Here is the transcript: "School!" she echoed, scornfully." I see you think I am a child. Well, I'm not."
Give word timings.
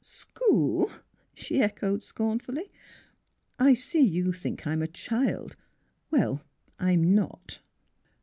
"School!" 0.03 0.89
she 1.35 1.61
echoed, 1.61 2.01
scornfully." 2.01 2.71
I 3.69 3.75
see 3.75 4.01
you 4.01 4.33
think 4.33 4.65
I 4.65 4.73
am 4.73 4.81
a 4.81 4.87
child. 4.87 5.55
Well, 6.09 6.41
I'm 6.79 7.13
not." 7.13 7.59